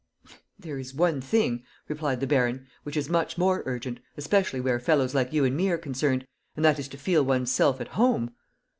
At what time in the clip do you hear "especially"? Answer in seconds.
4.17-4.59